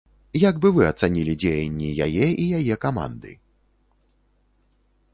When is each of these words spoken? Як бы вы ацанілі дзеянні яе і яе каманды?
Як 0.49 0.55
бы 0.63 0.71
вы 0.77 0.81
ацанілі 0.91 1.35
дзеянні 1.43 1.89
яе 2.07 2.27
і 2.31 2.45
яе 2.63 2.75
каманды? 2.89 3.37